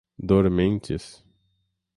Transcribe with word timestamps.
Dormentes 0.29 1.21